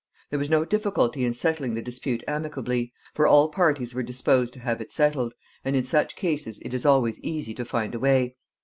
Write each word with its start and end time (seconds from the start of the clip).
There 0.31 0.39
was 0.39 0.49
no 0.49 0.65
difficulty 0.65 1.23
in 1.23 1.31
settling 1.31 1.75
the 1.75 1.81
dispute 1.83 2.23
amicably, 2.27 2.91
for 3.13 3.27
all 3.27 3.49
parties 3.49 3.93
were 3.93 4.01
disposed 4.01 4.51
to 4.53 4.59
have 4.61 4.81
it 4.81 4.91
settled, 4.91 5.35
and 5.63 5.75
in 5.75 5.83
such 5.83 6.15
cases 6.15 6.57
it 6.65 6.73
is 6.73 6.87
always 6.87 7.19
easy 7.19 7.53
to 7.53 7.63
find 7.65 7.93
a 7.93 7.99
way. 7.99 8.35